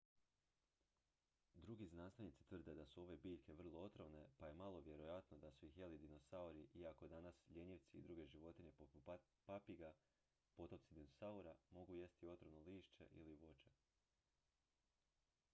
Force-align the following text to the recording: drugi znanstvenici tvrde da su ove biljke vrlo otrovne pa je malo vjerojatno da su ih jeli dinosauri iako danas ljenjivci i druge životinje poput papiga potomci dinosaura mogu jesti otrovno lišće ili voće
drugi 1.55 1.87
znanstvenici 1.89 2.43
tvrde 2.43 2.73
da 2.75 2.85
su 2.85 3.01
ove 3.01 3.17
biljke 3.17 3.53
vrlo 3.53 3.79
otrovne 3.83 4.23
pa 4.39 4.47
je 4.47 4.53
malo 4.53 4.79
vjerojatno 4.81 5.37
da 5.37 5.51
su 5.51 5.65
ih 5.67 5.77
jeli 5.77 5.97
dinosauri 5.97 6.67
iako 6.73 7.07
danas 7.07 7.45
ljenjivci 7.49 7.97
i 7.97 8.01
druge 8.01 8.25
životinje 8.27 8.71
poput 8.79 9.09
papiga 9.45 9.93
potomci 10.57 10.93
dinosaura 10.95 11.55
mogu 11.71 11.95
jesti 11.95 12.27
otrovno 12.27 12.59
lišće 12.59 13.05
ili 13.13 13.35
voće 13.35 13.69